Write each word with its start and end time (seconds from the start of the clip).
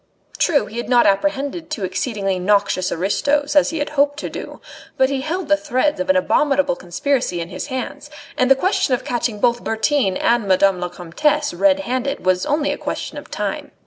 True, 0.39 0.65
he 0.65 0.77
had 0.77 0.89
not 0.89 1.05
apprehended 1.05 1.69
two 1.69 1.83
exceedingly 1.85 2.39
noxious 2.39 2.91
aristos, 2.91 3.55
as 3.55 3.69
he 3.69 3.77
had 3.77 3.89
hoped 3.91 4.17
to 4.17 4.31
do; 4.31 4.59
but 4.97 5.11
he 5.11 5.21
held 5.21 5.47
the 5.47 5.55
threads 5.55 5.99
of 5.99 6.09
an 6.09 6.15
abominable 6.15 6.75
conspiracy 6.75 7.39
in 7.39 7.49
his 7.49 7.67
hands, 7.67 8.09
and 8.35 8.49
the 8.49 8.55
question 8.55 8.95
of 8.95 9.05
catching 9.05 9.39
both 9.39 9.63
Bertin 9.63 10.17
and 10.17 10.47
Madame 10.47 10.79
la 10.81 10.89
Comtesse 10.89 11.53
red 11.53 11.81
handed 11.81 12.25
was 12.25 12.47
only 12.47 12.71
a 12.71 12.79
question 12.79 13.19
of 13.19 13.29
time. 13.29 13.69